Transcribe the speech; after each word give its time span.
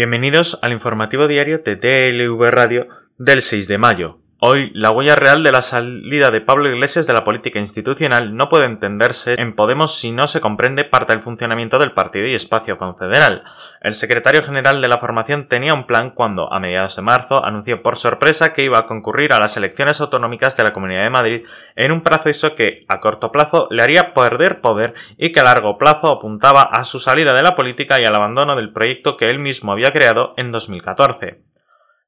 Bienvenidos 0.00 0.58
al 0.62 0.72
informativo 0.72 1.28
diario 1.28 1.58
de 1.58 1.76
DLV 1.76 2.50
Radio 2.50 2.88
del 3.18 3.42
6 3.42 3.68
de 3.68 3.76
mayo. 3.76 4.19
Hoy, 4.42 4.70
la 4.72 4.90
huella 4.90 5.16
real 5.16 5.42
de 5.42 5.52
la 5.52 5.60
salida 5.60 6.30
de 6.30 6.40
Pablo 6.40 6.70
Iglesias 6.70 7.06
de 7.06 7.12
la 7.12 7.24
política 7.24 7.58
institucional 7.58 8.34
no 8.34 8.48
puede 8.48 8.64
entenderse 8.64 9.34
en 9.36 9.54
Podemos 9.54 9.98
si 9.98 10.12
no 10.12 10.26
se 10.26 10.40
comprende 10.40 10.84
parte 10.84 11.12
del 11.12 11.20
funcionamiento 11.20 11.78
del 11.78 11.92
partido 11.92 12.26
y 12.26 12.34
espacio 12.34 12.78
confederal. 12.78 13.44
El 13.82 13.94
secretario 13.94 14.42
general 14.42 14.80
de 14.80 14.88
la 14.88 14.96
formación 14.96 15.46
tenía 15.46 15.74
un 15.74 15.84
plan 15.84 16.12
cuando, 16.12 16.50
a 16.50 16.58
mediados 16.58 16.96
de 16.96 17.02
marzo, 17.02 17.44
anunció 17.44 17.82
por 17.82 17.98
sorpresa 17.98 18.54
que 18.54 18.64
iba 18.64 18.78
a 18.78 18.86
concurrir 18.86 19.34
a 19.34 19.40
las 19.40 19.58
elecciones 19.58 20.00
autonómicas 20.00 20.56
de 20.56 20.64
la 20.64 20.72
Comunidad 20.72 21.02
de 21.02 21.10
Madrid 21.10 21.46
en 21.76 21.92
un 21.92 22.00
proceso 22.00 22.54
que, 22.54 22.86
a 22.88 22.98
corto 22.98 23.32
plazo, 23.32 23.68
le 23.70 23.82
haría 23.82 24.14
perder 24.14 24.62
poder 24.62 24.94
y 25.18 25.32
que 25.32 25.40
a 25.40 25.44
largo 25.44 25.76
plazo 25.76 26.08
apuntaba 26.08 26.62
a 26.62 26.84
su 26.84 26.98
salida 26.98 27.34
de 27.34 27.42
la 27.42 27.54
política 27.54 28.00
y 28.00 28.06
al 28.06 28.14
abandono 28.14 28.56
del 28.56 28.72
proyecto 28.72 29.18
que 29.18 29.28
él 29.28 29.38
mismo 29.38 29.72
había 29.72 29.92
creado 29.92 30.32
en 30.38 30.50
2014. 30.50 31.49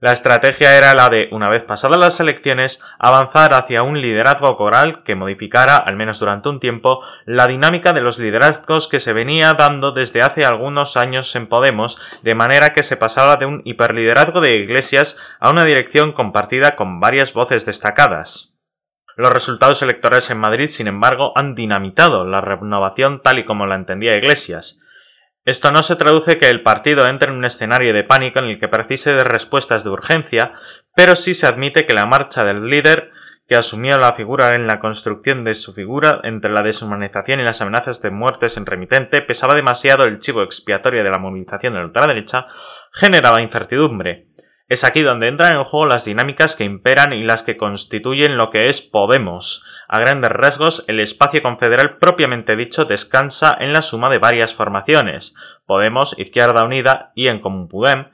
La 0.02 0.10
estrategia 0.10 0.76
era 0.76 0.94
la 0.94 1.10
de, 1.10 1.28
una 1.30 1.48
vez 1.48 1.62
pasadas 1.62 1.96
las 1.96 2.18
elecciones, 2.18 2.82
avanzar 2.98 3.54
hacia 3.54 3.84
un 3.84 4.00
liderazgo 4.00 4.56
coral 4.56 5.04
que 5.04 5.14
modificara, 5.14 5.76
al 5.76 5.94
menos 5.94 6.18
durante 6.18 6.48
un 6.48 6.58
tiempo, 6.58 7.04
la 7.24 7.46
dinámica 7.46 7.92
de 7.92 8.00
los 8.00 8.18
liderazgos 8.18 8.88
que 8.88 8.98
se 8.98 9.12
venía 9.12 9.54
dando 9.54 9.92
desde 9.92 10.20
hace 10.20 10.44
algunos 10.44 10.96
años 10.96 11.36
en 11.36 11.46
Podemos, 11.46 12.00
de 12.22 12.34
manera 12.34 12.72
que 12.72 12.82
se 12.82 12.96
pasaba 12.96 13.36
de 13.36 13.46
un 13.46 13.62
hiperliderazgo 13.64 14.40
de 14.40 14.56
iglesias 14.56 15.20
a 15.38 15.50
una 15.50 15.64
dirección 15.64 16.10
compartida 16.10 16.74
con 16.74 16.98
varias 16.98 17.32
voces 17.32 17.64
destacadas. 17.64 18.60
Los 19.16 19.32
resultados 19.32 19.82
electorales 19.82 20.28
en 20.30 20.38
Madrid, 20.38 20.66
sin 20.66 20.88
embargo, 20.88 21.32
han 21.36 21.54
dinamitado 21.54 22.26
la 22.26 22.40
renovación 22.40 23.22
tal 23.22 23.38
y 23.38 23.44
como 23.44 23.66
la 23.66 23.76
entendía 23.76 24.16
Iglesias. 24.16 24.84
Esto 25.44 25.72
no 25.72 25.82
se 25.82 25.96
traduce 25.96 26.38
que 26.38 26.48
el 26.48 26.62
partido 26.62 27.08
entre 27.08 27.30
en 27.30 27.36
un 27.36 27.44
escenario 27.44 27.92
de 27.92 28.04
pánico 28.04 28.38
en 28.38 28.44
el 28.44 28.60
que 28.60 28.68
precise 28.68 29.12
de 29.12 29.24
respuestas 29.24 29.82
de 29.82 29.90
urgencia, 29.90 30.52
pero 30.94 31.16
sí 31.16 31.34
se 31.34 31.48
admite 31.48 31.84
que 31.84 31.94
la 31.94 32.06
marcha 32.06 32.44
del 32.44 32.66
líder 32.66 33.10
que 33.48 33.56
asumió 33.56 33.98
la 33.98 34.12
figura 34.12 34.54
en 34.54 34.68
la 34.68 34.78
construcción 34.78 35.42
de 35.42 35.54
su 35.54 35.74
figura 35.74 36.20
entre 36.22 36.52
la 36.52 36.62
deshumanización 36.62 37.40
y 37.40 37.42
las 37.42 37.60
amenazas 37.60 38.00
de 38.00 38.12
muertes 38.12 38.56
en 38.56 38.66
remitente 38.66 39.20
pesaba 39.20 39.56
demasiado 39.56 40.04
el 40.04 40.20
chivo 40.20 40.42
expiatorio 40.42 41.02
de 41.02 41.10
la 41.10 41.18
movilización 41.18 41.72
de 41.72 41.80
la 41.80 41.86
ultraderecha, 41.86 42.46
generaba 42.92 43.42
incertidumbre. 43.42 44.28
Es 44.72 44.84
aquí 44.84 45.02
donde 45.02 45.28
entran 45.28 45.52
en 45.52 45.64
juego 45.64 45.84
las 45.84 46.06
dinámicas 46.06 46.56
que 46.56 46.64
imperan 46.64 47.12
y 47.12 47.22
las 47.22 47.42
que 47.42 47.58
constituyen 47.58 48.38
lo 48.38 48.48
que 48.48 48.70
es 48.70 48.80
Podemos. 48.80 49.66
A 49.86 49.98
grandes 49.98 50.32
rasgos, 50.32 50.86
el 50.88 50.98
espacio 50.98 51.42
confederal 51.42 51.98
propiamente 51.98 52.56
dicho 52.56 52.86
descansa 52.86 53.54
en 53.60 53.74
la 53.74 53.82
suma 53.82 54.08
de 54.08 54.16
varias 54.16 54.54
formaciones, 54.54 55.36
Podemos, 55.66 56.18
Izquierda 56.18 56.64
Unida 56.64 57.12
y 57.14 57.26
En 57.26 57.40
Común 57.40 57.68
Pudem, 57.68 58.12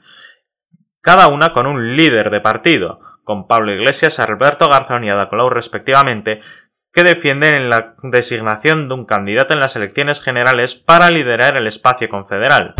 cada 0.99 1.29
una 1.29 1.53
con 1.53 1.65
un 1.65 1.95
líder 1.95 2.29
de 2.29 2.41
partido, 2.41 2.99
con 3.23 3.47
Pablo 3.47 3.71
Iglesias, 3.71 4.19
Alberto 4.19 4.67
Garzón 4.67 5.05
y 5.05 5.09
Ada 5.09 5.29
Colau 5.29 5.49
respectivamente, 5.49 6.41
que 6.91 7.05
defienden 7.05 7.69
la 7.69 7.95
designación 8.03 8.89
de 8.89 8.95
un 8.95 9.05
candidato 9.05 9.53
en 9.53 9.61
las 9.61 9.77
elecciones 9.77 10.21
generales 10.21 10.75
para 10.75 11.09
liderar 11.09 11.55
el 11.55 11.67
espacio 11.67 12.09
confederal. 12.09 12.75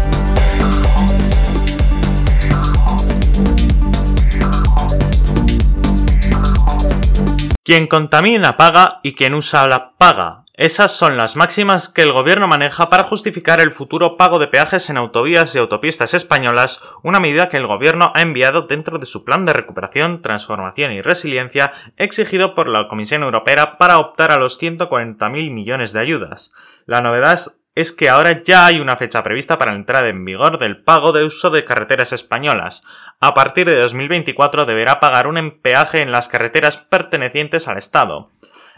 Quien 7.70 7.86
contamina 7.86 8.58
paga 8.58 9.00
y 9.04 9.14
quien 9.14 9.36
usa 9.36 9.68
la 9.68 9.92
paga. 9.96 10.44
Esas 10.56 10.92
son 10.92 11.18
las 11.18 11.36
máximas 11.36 11.88
que 11.88 12.02
el 12.02 12.12
gobierno 12.12 12.48
maneja 12.48 12.90
para 12.90 13.04
justificar 13.04 13.62
el 13.62 13.72
futuro 13.72 14.18
pago 14.18 14.40
de 14.40 14.48
peajes 14.48 14.90
en 14.90 14.98
autovías 14.98 15.54
y 15.54 15.60
autopistas 15.60 16.16
españolas, 16.16 16.82
una 17.04 17.20
medida 17.20 17.48
que 17.48 17.58
el 17.58 17.68
gobierno 17.68 18.12
ha 18.16 18.24
enviado 18.24 18.64
dentro 18.64 18.98
de 18.98 19.06
su 19.06 19.24
plan 19.24 19.46
de 19.46 19.54
recuperación, 19.54 20.24
transformación 20.24 20.94
y 20.94 21.04
resiliencia 21.04 21.72
exigido 21.96 22.56
por 22.56 22.70
la 22.70 22.88
Comisión 22.88 23.22
Europea 23.22 23.78
para 23.78 24.00
optar 24.00 24.32
a 24.32 24.40
los 24.40 24.60
140.000 24.60 25.30
millones 25.52 25.94
de 25.94 26.00
ayudas. 26.00 26.56
La 26.88 27.02
novedad 27.02 27.40
es 27.80 27.92
que 27.94 28.10
ahora 28.10 28.44
ya 28.44 28.66
hay 28.66 28.80
una 28.80 28.98
fecha 28.98 29.24
prevista 29.24 29.58
para 29.58 29.72
la 29.72 29.78
entrada 29.78 30.10
en 30.10 30.26
vigor 30.26 30.60
del 30.60 30.84
pago 30.84 31.14
de 31.14 31.24
uso 31.24 31.50
de 31.50 31.64
carreteras 31.64 32.12
españolas. 32.12 32.84
A 33.22 33.34
partir 33.34 33.68
de 33.68 33.76
2024 33.76 34.66
deberá 34.66 35.00
pagar 35.00 35.28
un 35.28 35.60
peaje 35.62 36.02
en 36.02 36.12
las 36.12 36.28
carreteras 36.28 36.78
pertenecientes 36.78 37.68
al 37.68 37.78
Estado. 37.78 38.32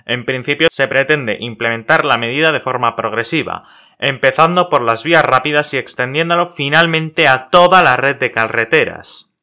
En 0.05 0.25
principio 0.25 0.67
se 0.69 0.87
pretende 0.87 1.37
implementar 1.39 2.05
la 2.05 2.17
medida 2.17 2.51
de 2.51 2.59
forma 2.59 2.95
progresiva, 2.95 3.63
empezando 3.97 4.69
por 4.69 4.81
las 4.81 5.03
vías 5.03 5.25
rápidas 5.25 5.73
y 5.73 5.77
extendiéndolo 5.77 6.49
finalmente 6.49 7.27
a 7.27 7.49
toda 7.49 7.81
la 7.81 7.97
red 7.97 8.17
de 8.17 8.31
carreteras. 8.31 9.35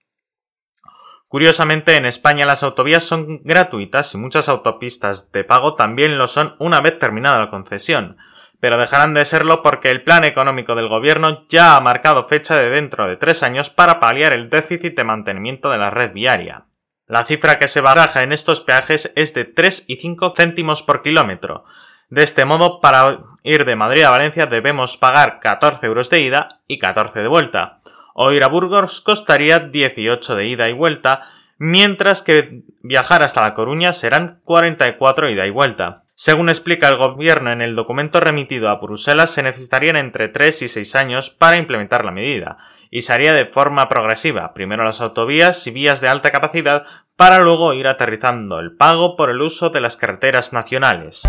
Curiosamente, 1.27 1.97
en 1.97 2.07
España 2.07 2.47
las 2.47 2.63
autovías 2.63 3.05
son 3.05 3.43
gratuitas 3.43 4.15
y 4.15 4.19
muchas 4.19 4.49
autopistas 4.49 5.31
de 5.33 5.45
pago 5.45 5.75
también 5.75 6.17
lo 6.17 6.27
son 6.29 6.55
una 6.59 6.81
vez 6.81 6.99
terminada 6.99 7.41
la 7.41 7.51
concesión 7.51 8.17
pero 8.61 8.79
dejarán 8.79 9.15
de 9.15 9.25
serlo 9.25 9.63
porque 9.63 9.91
el 9.91 10.03
plan 10.03 10.25
económico 10.25 10.75
del 10.75 10.89
gobierno 10.89 11.47
ya 11.49 11.77
ha 11.77 11.81
marcado 11.81 12.27
fecha 12.27 12.57
de 12.57 12.71
dentro 12.71 13.07
de 13.07 13.17
tres 13.17 13.43
años 13.43 13.71
para 13.71 14.01
paliar 14.01 14.33
el 14.33 14.51
déficit 14.51 14.97
de 14.97 15.05
mantenimiento 15.05 15.71
de 15.71 15.79
la 15.79 15.91
red 15.91 16.13
viaria. 16.13 16.67
La 17.07 17.25
cifra 17.25 17.59
que 17.59 17.69
se 17.69 17.81
baraja 17.81 18.23
en 18.23 18.33
estos 18.33 18.61
peajes 18.61 19.13
es 19.17 19.33
de 19.33 19.47
3 19.47 19.87
y 19.89 19.97
5 19.97 20.35
céntimos 20.37 20.83
por 20.83 21.03
kilómetro. 21.03 21.65
De 22.11 22.23
este 22.23 22.45
modo, 22.45 22.81
para 22.81 23.21
ir 23.43 23.65
de 23.65 23.77
Madrid 23.77 24.03
a 24.03 24.11
Valencia 24.11 24.47
debemos 24.47 24.99
pagar 24.99 25.41
14 25.41 25.87
euros 25.87 26.11
de 26.11 26.21
ida 26.21 26.61
y 26.67 26.79
14 26.79 27.21
de 27.21 27.29
vuelta. 27.29 27.81
O 28.13 28.33
ir 28.33 28.45
a 28.45 28.49
Burgos 28.49 29.01
costaría 29.01 29.59
18 29.59 30.37
de 30.37 30.47
ida 30.47 30.69
y 30.69 30.75
vuelta, 30.75 31.23
mientras 31.57 32.23
que 32.23 32.63
viajar 32.83 33.23
hasta 33.23 33.41
La 33.41 33.55
Coruña 33.55 33.95
serán 33.95 34.41
44 34.45 35.31
ida 35.31 35.47
y 35.47 35.51
vuelta. 35.51 36.05
Según 36.21 36.49
explica 36.49 36.89
el 36.89 36.97
gobierno 36.97 37.53
en 37.53 37.63
el 37.63 37.77
documento 37.77 38.19
remitido 38.19 38.71
a 38.71 38.81
Bruselas, 38.81 39.31
se 39.31 39.45
necesitarían 39.45 39.95
entre 39.95 40.27
3 40.27 40.63
y 40.63 40.67
6 40.67 40.97
años 40.97 41.31
para 41.31 41.59
implementar 41.59 42.05
la 42.05 42.11
medida, 42.11 42.59
y 42.91 43.03
se 43.03 43.13
haría 43.13 43.33
de 43.33 43.47
forma 43.47 43.89
progresiva, 43.89 44.53
primero 44.53 44.83
las 44.83 45.01
autovías 45.01 45.65
y 45.69 45.71
vías 45.71 46.01
de 46.01 46.09
alta 46.09 46.33
capacidad, 46.33 46.85
para 47.15 47.39
luego 47.39 47.73
ir 47.73 47.87
aterrizando 47.87 48.59
el 48.59 48.73
pago 48.73 49.15
por 49.15 49.31
el 49.31 49.41
uso 49.41 49.71
de 49.71 49.81
las 49.81 49.97
carreteras 49.97 50.53
nacionales. 50.53 51.23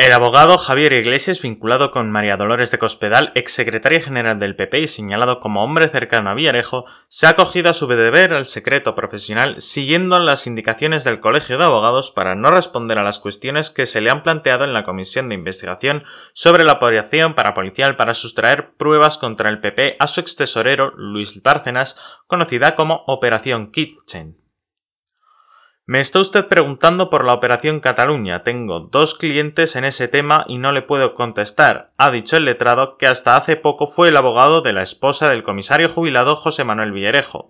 El 0.00 0.12
abogado 0.12 0.56
Javier 0.56 0.94
Iglesias, 0.94 1.42
vinculado 1.42 1.90
con 1.90 2.10
María 2.10 2.38
Dolores 2.38 2.70
de 2.70 2.78
Cospedal, 2.78 3.32
exsecretaria 3.34 4.00
general 4.00 4.38
del 4.38 4.56
PP 4.56 4.80
y 4.80 4.88
señalado 4.88 5.40
como 5.40 5.62
hombre 5.62 5.88
cercano 5.88 6.30
a 6.30 6.34
Villarejo, 6.34 6.86
se 7.08 7.26
ha 7.26 7.30
acogido 7.30 7.68
a 7.68 7.74
su 7.74 7.86
deber 7.86 8.32
al 8.32 8.46
secreto 8.46 8.94
profesional 8.94 9.60
siguiendo 9.60 10.18
las 10.18 10.46
indicaciones 10.46 11.04
del 11.04 11.20
Colegio 11.20 11.58
de 11.58 11.64
Abogados 11.64 12.10
para 12.10 12.34
no 12.34 12.50
responder 12.50 12.96
a 12.96 13.02
las 13.02 13.18
cuestiones 13.18 13.68
que 13.68 13.84
se 13.84 14.00
le 14.00 14.08
han 14.08 14.22
planteado 14.22 14.64
en 14.64 14.72
la 14.72 14.84
comisión 14.84 15.28
de 15.28 15.34
investigación 15.34 16.04
sobre 16.32 16.64
la 16.64 16.72
operación 16.72 17.34
parapolicial 17.34 17.96
para 17.96 18.14
sustraer 18.14 18.72
pruebas 18.78 19.18
contra 19.18 19.50
el 19.50 19.60
PP 19.60 19.96
a 19.98 20.06
su 20.06 20.22
extesorero 20.22 20.92
Luis 20.96 21.42
Bárcenas, 21.42 22.00
conocida 22.26 22.74
como 22.74 23.04
Operación 23.06 23.70
Kitchen. 23.70 24.39
Me 25.86 25.98
está 25.98 26.20
usted 26.20 26.46
preguntando 26.46 27.10
por 27.10 27.24
la 27.24 27.32
Operación 27.32 27.80
Cataluña. 27.80 28.44
Tengo 28.44 28.80
dos 28.80 29.14
clientes 29.14 29.74
en 29.74 29.84
ese 29.84 30.08
tema 30.08 30.44
y 30.46 30.58
no 30.58 30.72
le 30.72 30.82
puedo 30.82 31.14
contestar. 31.14 31.90
Ha 31.96 32.10
dicho 32.10 32.36
el 32.36 32.44
letrado 32.44 32.96
que 32.96 33.06
hasta 33.06 33.36
hace 33.36 33.56
poco 33.56 33.88
fue 33.88 34.08
el 34.08 34.16
abogado 34.16 34.62
de 34.62 34.72
la 34.72 34.82
esposa 34.82 35.28
del 35.28 35.42
comisario 35.42 35.88
jubilado 35.88 36.36
José 36.36 36.64
Manuel 36.64 36.92
Villarejo. 36.92 37.48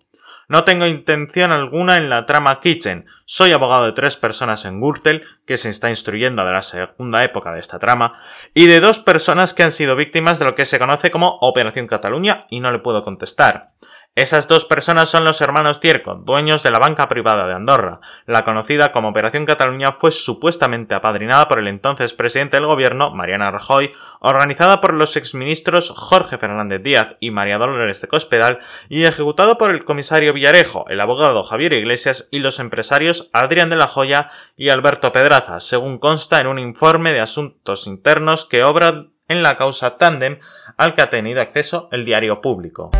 No 0.48 0.64
tengo 0.64 0.86
intención 0.86 1.52
alguna 1.52 1.96
en 1.96 2.10
la 2.10 2.26
trama 2.26 2.58
Kitchen. 2.58 3.06
Soy 3.24 3.52
abogado 3.52 3.84
de 3.84 3.92
tres 3.92 4.16
personas 4.16 4.64
en 4.64 4.80
Gürtel, 4.80 5.24
que 5.46 5.56
se 5.56 5.68
está 5.68 5.90
instruyendo 5.90 6.44
de 6.44 6.50
la 6.50 6.62
segunda 6.62 7.22
época 7.22 7.52
de 7.52 7.60
esta 7.60 7.78
trama, 7.78 8.14
y 8.52 8.66
de 8.66 8.80
dos 8.80 8.98
personas 8.98 9.54
que 9.54 9.62
han 9.62 9.70
sido 9.70 9.94
víctimas 9.94 10.40
de 10.40 10.46
lo 10.46 10.56
que 10.56 10.64
se 10.64 10.80
conoce 10.80 11.12
como 11.12 11.38
Operación 11.40 11.86
Cataluña 11.86 12.40
y 12.50 12.58
no 12.58 12.72
le 12.72 12.80
puedo 12.80 13.04
contestar. 13.04 13.74
Esas 14.16 14.48
dos 14.48 14.64
personas 14.64 15.08
son 15.08 15.24
los 15.24 15.40
hermanos 15.40 15.78
Cierco, 15.78 16.16
dueños 16.16 16.64
de 16.64 16.72
la 16.72 16.80
banca 16.80 17.08
privada 17.08 17.46
de 17.46 17.54
Andorra. 17.54 18.00
La 18.26 18.44
conocida 18.44 18.90
como 18.90 19.10
Operación 19.10 19.46
Cataluña 19.46 19.92
fue 20.00 20.10
supuestamente 20.10 20.96
apadrinada 20.96 21.46
por 21.46 21.60
el 21.60 21.68
entonces 21.68 22.12
presidente 22.12 22.56
del 22.56 22.66
gobierno, 22.66 23.14
Mariana 23.14 23.52
Rajoy, 23.52 23.92
organizada 24.18 24.80
por 24.80 24.94
los 24.94 25.16
exministros 25.16 25.90
Jorge 25.90 26.38
Fernández 26.38 26.82
Díaz 26.82 27.16
y 27.20 27.30
María 27.30 27.58
Dolores 27.58 28.00
de 28.00 28.08
Cospedal 28.08 28.58
y 28.88 29.04
ejecutado 29.04 29.56
por 29.58 29.70
el 29.70 29.84
comisario 29.84 30.32
Villarejo, 30.32 30.86
el 30.88 31.00
abogado 31.00 31.44
Javier 31.44 31.72
Iglesias 31.74 32.28
y 32.32 32.40
los 32.40 32.58
empresarios 32.58 33.30
Adrián 33.32 33.70
de 33.70 33.76
la 33.76 33.86
Joya 33.86 34.30
y 34.56 34.70
Alberto 34.70 35.12
Pedraza, 35.12 35.60
según 35.60 35.98
consta 35.98 36.40
en 36.40 36.48
un 36.48 36.58
informe 36.58 37.12
de 37.12 37.20
asuntos 37.20 37.86
internos 37.86 38.44
que 38.44 38.64
obra 38.64 39.04
en 39.28 39.44
la 39.44 39.56
causa 39.56 39.98
Tandem 39.98 40.40
al 40.76 40.96
que 40.96 41.02
ha 41.02 41.10
tenido 41.10 41.40
acceso 41.40 41.88
el 41.92 42.04
diario 42.04 42.40
público. 42.40 42.90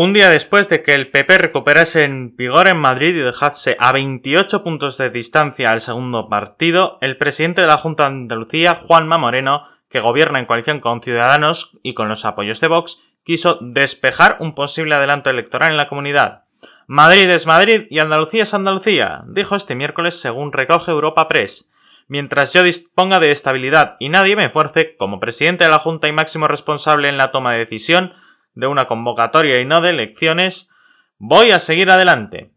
Un 0.00 0.12
día 0.12 0.30
después 0.30 0.68
de 0.68 0.80
que 0.80 0.94
el 0.94 1.10
PP 1.10 1.38
recuperase 1.38 2.04
en 2.04 2.36
vigor 2.36 2.68
en 2.68 2.76
Madrid 2.76 3.16
y 3.16 3.18
dejase 3.18 3.76
a 3.80 3.90
28 3.90 4.62
puntos 4.62 4.96
de 4.96 5.10
distancia 5.10 5.72
al 5.72 5.80
segundo 5.80 6.28
partido, 6.28 6.98
el 7.00 7.16
presidente 7.16 7.62
de 7.62 7.66
la 7.66 7.78
Junta 7.78 8.04
de 8.04 8.10
Andalucía, 8.10 8.76
Juanma 8.76 9.18
Moreno, 9.18 9.64
que 9.90 9.98
gobierna 9.98 10.38
en 10.38 10.46
coalición 10.46 10.78
con 10.78 11.02
Ciudadanos 11.02 11.80
y 11.82 11.94
con 11.94 12.08
los 12.08 12.24
apoyos 12.24 12.60
de 12.60 12.68
Vox, 12.68 13.16
quiso 13.24 13.58
despejar 13.60 14.36
un 14.38 14.54
posible 14.54 14.94
adelanto 14.94 15.30
electoral 15.30 15.72
en 15.72 15.76
la 15.76 15.88
comunidad. 15.88 16.44
Madrid 16.86 17.28
es 17.28 17.46
Madrid 17.46 17.88
y 17.90 17.98
Andalucía 17.98 18.44
es 18.44 18.54
Andalucía, 18.54 19.24
dijo 19.26 19.56
este 19.56 19.74
miércoles 19.74 20.20
según 20.20 20.52
recoge 20.52 20.92
Europa 20.92 21.26
Press. 21.26 21.72
Mientras 22.06 22.52
yo 22.52 22.62
disponga 22.62 23.18
de 23.18 23.32
estabilidad 23.32 23.96
y 23.98 24.10
nadie 24.10 24.36
me 24.36 24.48
fuerce, 24.48 24.96
como 24.96 25.18
presidente 25.18 25.64
de 25.64 25.70
la 25.70 25.80
Junta 25.80 26.06
y 26.06 26.12
máximo 26.12 26.46
responsable 26.46 27.08
en 27.08 27.16
la 27.16 27.32
toma 27.32 27.54
de 27.54 27.58
decisión, 27.58 28.12
de 28.58 28.66
una 28.66 28.86
convocatoria 28.86 29.60
y 29.60 29.64
no 29.64 29.80
de 29.80 29.90
elecciones, 29.90 30.74
voy 31.16 31.52
a 31.52 31.60
seguir 31.60 31.92
adelante. 31.92 32.50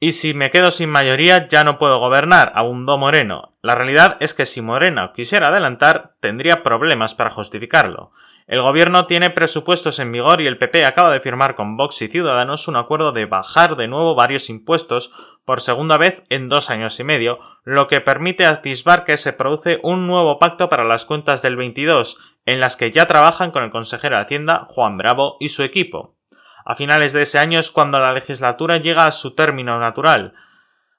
Y 0.00 0.12
si 0.12 0.34
me 0.34 0.50
quedo 0.50 0.72
sin 0.72 0.90
mayoría 0.90 1.46
ya 1.46 1.62
no 1.62 1.78
puedo 1.78 2.00
gobernar, 2.00 2.50
abundó 2.56 2.98
Moreno. 2.98 3.56
La 3.62 3.76
realidad 3.76 4.16
es 4.18 4.34
que 4.34 4.46
si 4.46 4.62
Moreno 4.62 5.12
quisiera 5.12 5.46
adelantar, 5.46 6.16
tendría 6.18 6.64
problemas 6.64 7.14
para 7.14 7.30
justificarlo. 7.30 8.10
El 8.46 8.60
gobierno 8.60 9.06
tiene 9.06 9.30
presupuestos 9.30 9.98
en 9.98 10.10
vigor 10.10 10.40
y 10.40 10.46
el 10.46 10.58
PP 10.58 10.84
acaba 10.84 11.12
de 11.12 11.20
firmar 11.20 11.54
con 11.54 11.76
Vox 11.76 12.02
y 12.02 12.08
Ciudadanos 12.08 12.66
un 12.66 12.76
acuerdo 12.76 13.12
de 13.12 13.26
bajar 13.26 13.76
de 13.76 13.88
nuevo 13.88 14.14
varios 14.14 14.50
impuestos 14.50 15.12
por 15.44 15.60
segunda 15.60 15.96
vez 15.96 16.22
en 16.28 16.48
dos 16.48 16.68
años 16.68 16.98
y 16.98 17.04
medio, 17.04 17.38
lo 17.64 17.86
que 17.86 18.00
permite 18.00 18.44
atisbar 18.44 19.04
que 19.04 19.16
se 19.16 19.32
produce 19.32 19.78
un 19.82 20.06
nuevo 20.06 20.38
pacto 20.38 20.68
para 20.68 20.84
las 20.84 21.04
cuentas 21.04 21.42
del 21.42 21.56
22, 21.56 22.18
en 22.44 22.60
las 22.60 22.76
que 22.76 22.90
ya 22.90 23.06
trabajan 23.06 23.52
con 23.52 23.62
el 23.62 23.70
consejero 23.70 24.16
de 24.16 24.22
Hacienda, 24.22 24.66
Juan 24.68 24.98
Bravo, 24.98 25.36
y 25.38 25.48
su 25.48 25.62
equipo. 25.62 26.16
A 26.64 26.76
finales 26.76 27.12
de 27.12 27.22
ese 27.22 27.38
año 27.38 27.58
es 27.58 27.70
cuando 27.70 27.98
la 27.98 28.12
legislatura 28.12 28.78
llega 28.78 29.06
a 29.06 29.12
su 29.12 29.34
término 29.34 29.78
natural. 29.78 30.34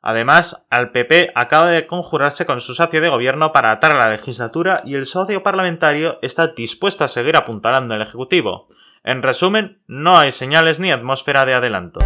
Además, 0.05 0.67
al 0.69 0.91
PP 0.91 1.31
acaba 1.33 1.69
de 1.69 1.88
conjurarse 1.88 2.45
con 2.45 2.59
su 2.59 2.73
socio 2.73 3.00
de 3.00 3.07
gobierno 3.07 3.53
para 3.53 3.71
atar 3.71 3.95
a 3.95 4.00
la 4.00 4.09
legislatura 4.09 4.81
y 4.83 4.95
el 4.95 5.05
socio 5.05 5.41
parlamentario 5.44 6.19
está 6.21 6.47
dispuesto 6.47 7.05
a 7.05 7.07
seguir 7.07 7.38
apuntalando 7.38 7.94
al 7.94 8.01
Ejecutivo. 8.01 8.67
En 9.05 9.23
resumen, 9.23 9.81
no 9.88 10.17
hay 10.17 10.31
señales 10.31 10.81
ni 10.81 10.91
atmósfera 10.91 11.45
de 11.45 11.53
adelanto. 11.53 12.01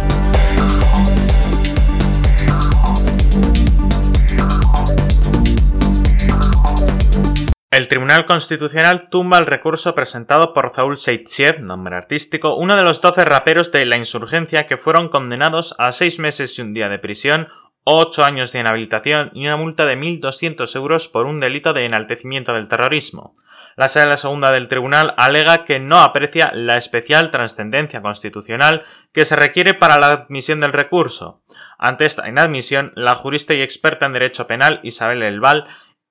El 7.72 7.88
Tribunal 7.88 8.26
Constitucional 8.26 9.08
tumba 9.08 9.38
el 9.38 9.46
recurso 9.46 9.94
presentado 9.94 10.52
por 10.52 10.72
Zaul 10.74 10.98
Seitsiev, 10.98 11.60
nombre 11.60 11.96
artístico, 11.96 12.56
uno 12.56 12.76
de 12.76 12.82
los 12.82 13.00
doce 13.00 13.24
raperos 13.24 13.72
de 13.72 13.84
la 13.84 13.96
insurgencia 13.96 14.66
que 14.66 14.76
fueron 14.76 15.08
condenados 15.08 15.74
a 15.78 15.92
seis 15.92 16.18
meses 16.18 16.58
y 16.58 16.62
un 16.62 16.74
día 16.74 16.88
de 16.88 16.98
prisión, 16.98 17.48
ocho 17.90 18.22
años 18.22 18.52
de 18.52 18.60
inhabilitación 18.60 19.30
y 19.32 19.46
una 19.46 19.56
multa 19.56 19.86
de 19.86 19.96
1.200 19.96 20.76
euros 20.76 21.08
por 21.08 21.24
un 21.24 21.40
delito 21.40 21.72
de 21.72 21.86
enaltecimiento 21.86 22.52
del 22.52 22.68
terrorismo. 22.68 23.34
La 23.76 23.88
sala 23.88 24.18
segunda 24.18 24.50
del 24.50 24.68
tribunal 24.68 25.14
alega 25.16 25.64
que 25.64 25.78
no 25.80 26.00
aprecia 26.00 26.50
la 26.52 26.76
especial 26.76 27.30
trascendencia 27.30 28.02
constitucional 28.02 28.84
que 29.12 29.24
se 29.24 29.36
requiere 29.36 29.72
para 29.72 29.98
la 29.98 30.10
admisión 30.10 30.60
del 30.60 30.72
recurso. 30.74 31.42
Ante 31.78 32.04
esta 32.04 32.28
inadmisión, 32.28 32.92
la 32.94 33.14
jurista 33.14 33.54
y 33.54 33.62
experta 33.62 34.04
en 34.04 34.12
derecho 34.12 34.46
penal 34.46 34.80
Isabel 34.82 35.22
Elval 35.22 35.64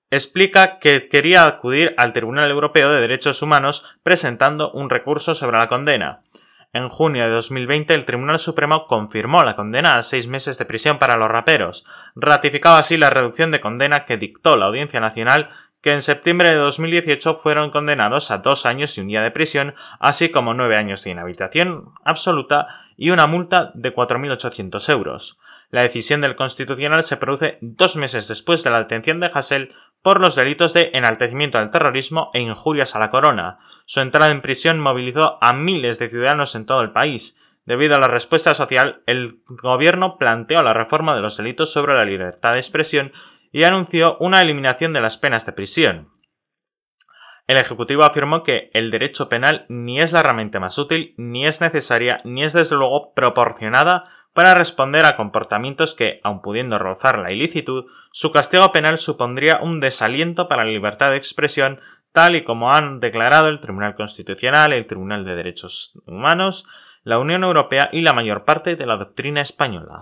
explica 0.09 0.80
que 0.80 1.09
quería 1.09 1.45
acudir 1.45 1.94
al 1.97 2.13
Tribunal 2.13 2.50
Europeo 2.50 2.89
de 2.89 3.01
Derechos 3.01 3.41
Humanos 3.41 3.97
presentando 4.01 4.71
un 4.71 4.89
recurso 4.89 5.35
sobre 5.35 5.57
la 5.57 5.68
condena. 5.68 6.21
En 6.77 6.89
junio 6.89 7.24
de 7.24 7.31
2020 7.31 7.95
el 7.95 8.06
Tribunal 8.06 8.38
Supremo 8.38 8.85
confirmó 8.85 9.41
la 9.41 9.56
condena 9.56 9.97
a 9.97 10.03
seis 10.03 10.27
meses 10.27 10.59
de 10.59 10.65
prisión 10.65 11.00
para 11.00 11.18
los 11.18 11.27
raperos, 11.27 11.85
ratificaba 12.15 12.77
así 12.77 12.97
la 12.97 13.09
reducción 13.09 13.50
de 13.50 13.59
condena 13.59 14.06
que 14.06 14.18
dictó 14.18 14.56
la 14.56 14.68
Audiencia 14.68 15.00
Nacional 15.00 15.50
que 15.81 15.94
en 15.94 16.03
septiembre 16.03 16.50
de 16.50 16.57
2018 16.57 17.33
fueron 17.33 17.71
condenados 17.71 18.29
a 18.29 18.38
dos 18.38 18.68
años 18.68 18.95
y 18.95 19.01
un 19.01 19.07
día 19.07 19.24
de 19.24 19.31
prisión, 19.31 19.74
así 20.00 20.29
como 20.29 20.53
nueve 20.53 20.77
años 20.77 21.03
de 21.03 21.09
inhabilitación 21.09 21.94
absoluta 22.03 22.68
y 22.95 23.09
una 23.09 23.25
multa 23.25 23.71
de 23.73 23.95
4.800 23.95 24.89
euros. 24.91 25.39
La 25.71 25.81
decisión 25.81 26.21
del 26.21 26.35
Constitucional 26.35 27.03
se 27.03 27.18
produce 27.18 27.57
dos 27.62 27.95
meses 27.95 28.27
después 28.27 28.63
de 28.63 28.69
la 28.69 28.80
detención 28.80 29.19
de 29.19 29.31
Hassel 29.33 29.73
por 30.07 30.21
los 30.21 30.36
delitos 30.36 30.71
de 30.71 30.92
enaltecimiento 30.94 31.57
del 31.57 31.69
terrorismo 31.69 32.30
e 32.33 32.39
injurias 32.39 32.95
a 32.95 33.00
la 33.00 33.09
corona. 33.09 33.59
Su 33.86 34.00
entrada 34.00 34.31
en 34.31 34.39
prisión 34.39 34.80
movilizó 34.80 35.38
a 35.42 35.51
miles 35.51 36.00
de 36.00 36.07
ciudadanos 36.07 36.56
en 36.56 36.65
todo 36.65 36.80
el 36.80 36.94
país. 36.94 37.38
Debido 37.65 37.95
a 37.95 38.00
la 38.00 38.07
respuesta 38.07 38.54
social, 38.54 39.04
el 39.06 39.42
gobierno 39.50 40.18
planteó 40.18 40.63
la 40.63 40.71
reforma 40.71 41.13
de 41.13 41.21
los 41.21 41.36
delitos 41.36 41.74
sobre 41.74 41.94
la 41.94 42.06
libertad 42.06 42.54
de 42.54 42.59
expresión 42.59 43.12
y 43.51 43.65
anunció 43.65 44.15
una 44.21 44.39
eliminación 44.39 44.94
de 44.94 45.01
las 45.01 45.18
penas 45.18 45.45
de 45.45 45.51
prisión. 45.51 46.09
El 47.45 47.57
Ejecutivo 47.57 48.06
afirmó 48.06 48.44
que 48.44 48.71
el 48.74 48.92
derecho 48.92 49.27
penal 49.27 49.65
ni 49.68 50.00
es 50.00 50.13
la 50.13 50.21
herramienta 50.21 50.62
más 50.62 50.77
útil, 50.77 51.15
ni 51.18 51.45
es 51.45 51.59
necesaria, 51.59 52.19
ni 52.24 52.45
es 52.45 52.54
desde 52.54 52.77
luego 52.77 53.13
proporcionada 53.13 54.06
para 54.37 54.53
responder 54.53 55.03
a 55.07 55.15
comportamientos 55.15 55.95
que, 55.95 56.19
aun 56.21 56.43
pudiendo 56.43 56.77
rozar 56.77 57.17
la 57.17 57.31
ilicitud, 57.31 57.87
su 58.11 58.31
castigo 58.31 58.71
penal 58.71 58.99
supondría 58.99 59.61
un 59.63 59.79
desaliento 59.79 60.47
para 60.47 60.63
la 60.63 60.69
libertad 60.69 61.09
de 61.09 61.17
expresión, 61.17 61.79
tal 62.11 62.35
y 62.35 62.43
como 62.43 62.71
han 62.71 62.99
declarado 62.99 63.47
el 63.47 63.59
Tribunal 63.59 63.95
Constitucional, 63.95 64.73
el 64.73 64.85
Tribunal 64.85 65.25
de 65.25 65.35
Derechos 65.35 65.99
Humanos, 66.05 66.67
la 67.03 67.17
Unión 67.17 67.43
Europea 67.43 67.89
y 67.91 68.01
la 68.01 68.13
mayor 68.13 68.45
parte 68.45 68.75
de 68.75 68.85
la 68.85 68.97
doctrina 68.97 69.41
española. 69.41 70.01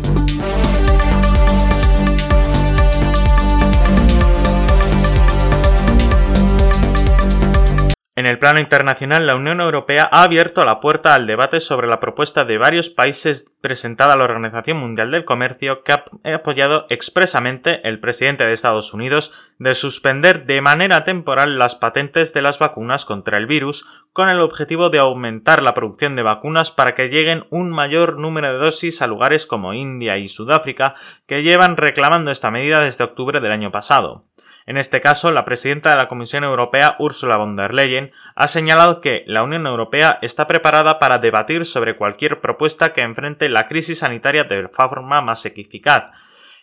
En 8.25 8.31
el 8.31 8.39
plano 8.39 8.60
internacional, 8.60 9.27
la 9.27 9.36
Unión 9.36 9.62
Europea 9.62 10.10
ha 10.12 10.24
abierto 10.24 10.66
la 10.66 10.80
puerta 10.80 11.13
al 11.13 11.27
debate 11.27 11.60
sobre 11.60 11.86
la 11.86 12.00
propuesta 12.00 12.44
de 12.44 12.57
varios 12.57 12.89
países 12.89 13.56
presentada 13.62 14.14
a 14.14 14.16
la 14.16 14.23
Organización 14.23 14.78
Mundial 14.78 15.11
del 15.11 15.26
Comercio 15.26 15.83
que 15.83 15.92
ha 15.92 16.06
apoyado 16.33 16.88
expresamente 16.90 17.88
el 17.88 17.99
presidente 17.99 18.44
de 18.44 18.54
Estados 18.54 18.95
Unidos 18.95 19.31
de 19.59 19.76
suspender 19.76 20.47
de 20.47 20.59
manera 20.59 21.04
temporal 21.04 21.59
las 21.59 21.76
patentes 21.76 22.33
de 22.33 22.42
las 22.42 22.57
vacunas 22.57 23.06
contra 23.06 23.38
el 23.38 23.45
virus 23.45 23.85
con 24.11 24.28
el 24.28 24.42
objetivo 24.42 24.90
de 24.90 24.97
aumentar 24.97 25.61
la 25.61 25.76
producción 25.76 26.16
de 26.16 26.23
vacunas 26.23 26.71
para 26.71 26.95
que 26.95 27.09
lleguen 27.09 27.45
un 27.52 27.69
mayor 27.69 28.18
número 28.18 28.52
de 28.52 28.57
dosis 28.57 29.04
a 29.04 29.07
lugares 29.07 29.45
como 29.45 29.76
India 29.76 30.18
y 30.18 30.30
Sudáfrica 30.30 30.95
que 31.28 31.44
llevan 31.44 31.78
reclamando 31.78 32.31
esta 32.31 32.49
medida 32.49 32.81
desde 32.81 33.04
octubre 33.04 33.40
del 33.40 33.52
año 33.52 33.71
pasado. 33.71 34.26
En 34.68 34.78
este 34.78 35.00
caso, 35.00 35.31
la 35.31 35.45
presidenta 35.45 35.92
de 35.92 35.98
la 35.98 36.07
Comisión 36.07 36.44
Europea, 36.44 36.95
Ursula 36.98 37.38
von 37.38 37.56
der 37.56 37.74
Leyen, 37.74 38.12
ha 38.36 38.48
señalado 38.48 39.00
que 39.00 39.24
la 39.28 39.44
Unión 39.44 39.68
Europea 39.68 40.18
está 40.24 40.48
preparada 40.48 40.98
para 40.98 41.19
debatir 41.19 41.68
sobre 41.68 41.95
cualquier 41.95 42.42
propuesta 42.42 42.92
que 42.92 43.02
enfrente 43.02 43.48
la 43.48 43.68
crisis 43.68 44.00
sanitaria 44.00 44.44
de 44.44 44.68
forma 44.69 45.22
más 45.22 45.45
eficaz, 45.45 46.06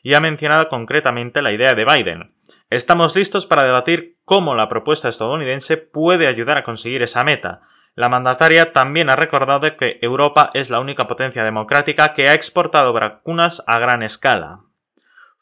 y 0.02 0.14
ha 0.14 0.20
mencionado 0.20 0.68
concretamente 0.68 1.42
la 1.42 1.52
idea 1.52 1.74
de 1.74 1.84
Biden. 1.84 2.34
Estamos 2.70 3.14
listos 3.14 3.46
para 3.46 3.62
debatir 3.62 4.16
cómo 4.24 4.56
la 4.56 4.68
propuesta 4.68 5.08
estadounidense 5.08 5.76
puede 5.76 6.26
ayudar 6.26 6.58
a 6.58 6.64
conseguir 6.64 7.02
esa 7.02 7.22
meta. 7.22 7.60
La 7.94 8.08
mandataria 8.08 8.72
también 8.72 9.10
ha 9.10 9.16
recordado 9.16 9.76
que 9.76 9.98
Europa 10.02 10.50
es 10.54 10.70
la 10.70 10.80
única 10.80 11.06
potencia 11.06 11.44
democrática 11.44 12.14
que 12.14 12.28
ha 12.28 12.34
exportado 12.34 12.92
vacunas 12.92 13.62
a 13.66 13.78
gran 13.78 14.02
escala. 14.02 14.62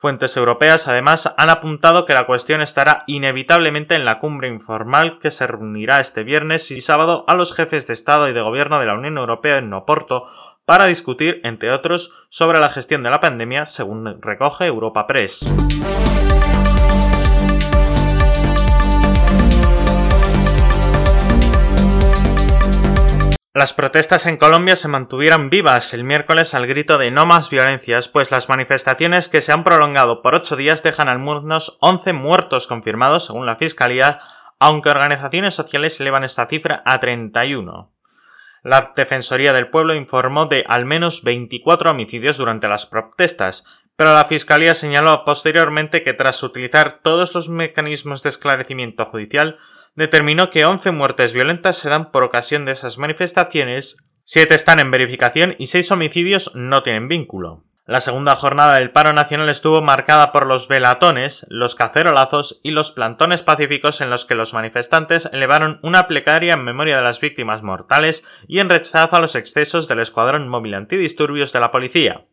Fuentes 0.00 0.34
europeas 0.38 0.88
además 0.88 1.34
han 1.36 1.50
apuntado 1.50 2.06
que 2.06 2.14
la 2.14 2.24
cuestión 2.24 2.62
estará 2.62 3.04
inevitablemente 3.06 3.94
en 3.94 4.06
la 4.06 4.18
cumbre 4.18 4.48
informal 4.48 5.18
que 5.18 5.30
se 5.30 5.46
reunirá 5.46 6.00
este 6.00 6.24
viernes 6.24 6.70
y 6.70 6.80
sábado 6.80 7.26
a 7.28 7.34
los 7.34 7.52
jefes 7.54 7.86
de 7.86 7.92
Estado 7.92 8.26
y 8.26 8.32
de 8.32 8.40
Gobierno 8.40 8.80
de 8.80 8.86
la 8.86 8.94
Unión 8.94 9.18
Europea 9.18 9.58
en 9.58 9.74
Oporto 9.74 10.24
para 10.64 10.86
discutir, 10.86 11.42
entre 11.44 11.70
otros, 11.70 12.26
sobre 12.30 12.60
la 12.60 12.70
gestión 12.70 13.02
de 13.02 13.10
la 13.10 13.20
pandemia, 13.20 13.66
según 13.66 14.22
recoge 14.22 14.64
Europa 14.64 15.06
Press. 15.06 15.44
Las 23.52 23.72
protestas 23.72 24.26
en 24.26 24.36
Colombia 24.36 24.76
se 24.76 24.86
mantuvieron 24.86 25.50
vivas 25.50 25.92
el 25.92 26.04
miércoles 26.04 26.54
al 26.54 26.68
grito 26.68 26.98
de 26.98 27.10
no 27.10 27.26
más 27.26 27.50
violencias, 27.50 28.06
pues 28.06 28.30
las 28.30 28.48
manifestaciones 28.48 29.28
que 29.28 29.40
se 29.40 29.50
han 29.50 29.64
prolongado 29.64 30.22
por 30.22 30.36
ocho 30.36 30.54
días 30.54 30.84
dejan 30.84 31.08
al 31.08 31.18
menos 31.18 31.76
11 31.80 32.12
muertos 32.12 32.68
confirmados 32.68 33.26
según 33.26 33.46
la 33.46 33.56
Fiscalía, 33.56 34.20
aunque 34.60 34.90
organizaciones 34.90 35.54
sociales 35.54 35.98
elevan 35.98 36.22
esta 36.22 36.46
cifra 36.46 36.80
a 36.86 37.00
31. 37.00 37.92
La 38.62 38.92
Defensoría 38.94 39.52
del 39.52 39.68
Pueblo 39.68 39.94
informó 39.94 40.46
de 40.46 40.62
al 40.68 40.84
menos 40.84 41.24
24 41.24 41.90
homicidios 41.90 42.36
durante 42.36 42.68
las 42.68 42.86
protestas, 42.86 43.66
pero 43.96 44.14
la 44.14 44.26
Fiscalía 44.26 44.76
señaló 44.76 45.24
posteriormente 45.24 46.04
que 46.04 46.14
tras 46.14 46.44
utilizar 46.44 47.00
todos 47.02 47.34
los 47.34 47.48
mecanismos 47.48 48.22
de 48.22 48.28
esclarecimiento 48.28 49.06
judicial, 49.06 49.58
determinó 49.94 50.50
que 50.50 50.64
11 50.64 50.90
muertes 50.92 51.32
violentas 51.32 51.76
se 51.76 51.88
dan 51.88 52.10
por 52.10 52.22
ocasión 52.22 52.64
de 52.64 52.72
esas 52.72 52.98
manifestaciones, 52.98 54.10
Siete 54.32 54.54
están 54.54 54.78
en 54.78 54.92
verificación 54.92 55.56
y 55.58 55.66
seis 55.66 55.90
homicidios 55.90 56.54
no 56.54 56.84
tienen 56.84 57.08
vínculo. 57.08 57.64
La 57.84 58.00
segunda 58.00 58.36
jornada 58.36 58.74
del 58.74 58.92
paro 58.92 59.12
nacional 59.12 59.48
estuvo 59.48 59.82
marcada 59.82 60.30
por 60.30 60.46
los 60.46 60.68
velatones, 60.68 61.44
los 61.48 61.74
cacerolazos 61.74 62.60
y 62.62 62.70
los 62.70 62.92
plantones 62.92 63.42
pacíficos 63.42 64.00
en 64.00 64.08
los 64.08 64.26
que 64.26 64.36
los 64.36 64.54
manifestantes 64.54 65.28
elevaron 65.32 65.80
una 65.82 66.06
plegaria 66.06 66.52
en 66.52 66.62
memoria 66.62 66.98
de 66.98 67.02
las 67.02 67.18
víctimas 67.18 67.64
mortales 67.64 68.24
y 68.46 68.60
en 68.60 68.68
rechazo 68.68 69.16
a 69.16 69.20
los 69.20 69.34
excesos 69.34 69.88
del 69.88 69.98
escuadrón 69.98 70.48
móvil 70.48 70.74
antidisturbios 70.74 71.52
de 71.52 71.58
la 71.58 71.72
policía. 71.72 72.26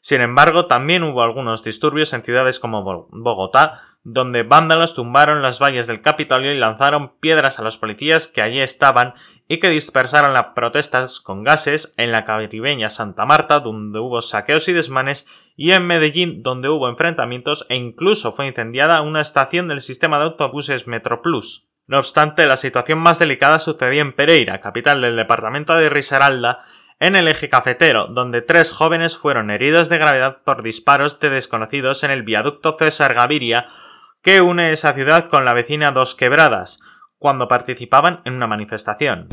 Sin 0.00 0.22
embargo, 0.22 0.64
también 0.64 1.02
hubo 1.02 1.22
algunos 1.22 1.62
disturbios 1.62 2.14
en 2.14 2.22
ciudades 2.22 2.58
como 2.58 2.82
Bogotá, 3.10 3.82
donde 4.04 4.42
vándalos 4.42 4.94
tumbaron 4.94 5.42
las 5.42 5.60
valles 5.60 5.86
del 5.86 6.00
Capitolio 6.00 6.52
y 6.52 6.58
lanzaron 6.58 7.16
piedras 7.20 7.58
a 7.58 7.62
los 7.62 7.78
policías 7.78 8.26
que 8.26 8.42
allí 8.42 8.60
estaban 8.60 9.14
y 9.48 9.60
que 9.60 9.68
dispersaron 9.68 10.32
las 10.32 10.46
protestas 10.54 11.20
con 11.20 11.44
gases 11.44 11.94
en 11.98 12.10
la 12.10 12.24
caribeña 12.24 12.90
Santa 12.90 13.26
Marta, 13.26 13.60
donde 13.60 13.98
hubo 13.98 14.22
saqueos 14.22 14.68
y 14.68 14.72
desmanes, 14.72 15.28
y 15.56 15.72
en 15.72 15.86
Medellín, 15.86 16.42
donde 16.42 16.68
hubo 16.68 16.88
enfrentamientos 16.88 17.66
e 17.68 17.76
incluso 17.76 18.32
fue 18.32 18.46
incendiada 18.46 19.02
una 19.02 19.20
estación 19.20 19.68
del 19.68 19.82
sistema 19.82 20.18
de 20.18 20.24
autobuses 20.24 20.86
Metroplus. 20.86 21.68
No 21.86 21.98
obstante, 21.98 22.46
la 22.46 22.56
situación 22.56 22.98
más 22.98 23.18
delicada 23.18 23.58
sucedió 23.58 24.00
en 24.00 24.14
Pereira, 24.14 24.60
capital 24.60 25.02
del 25.02 25.16
departamento 25.16 25.74
de 25.74 25.90
Risaralda, 25.90 26.64
en 26.98 27.16
el 27.16 27.26
eje 27.26 27.48
cafetero, 27.48 28.06
donde 28.06 28.42
tres 28.42 28.70
jóvenes 28.70 29.16
fueron 29.16 29.50
heridos 29.50 29.88
de 29.88 29.98
gravedad 29.98 30.38
por 30.44 30.62
disparos 30.62 31.18
de 31.18 31.30
desconocidos 31.30 32.04
en 32.04 32.12
el 32.12 32.22
viaducto 32.22 32.76
César 32.78 33.12
Gaviria, 33.12 33.66
que 34.22 34.40
une 34.40 34.70
esa 34.70 34.92
ciudad 34.92 35.28
con 35.28 35.44
la 35.44 35.52
vecina 35.52 35.90
Dos 35.90 36.14
Quebradas, 36.14 36.80
cuando 37.18 37.48
participaban 37.48 38.22
en 38.24 38.34
una 38.34 38.46
manifestación. 38.46 39.28